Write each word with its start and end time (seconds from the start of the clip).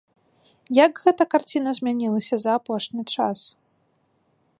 Як 0.85 1.01
гэта 1.07 1.23
карціна 1.33 1.69
змянілася 1.79 2.35
за 2.45 2.51
апошні 2.61 3.03
час? 3.17 3.39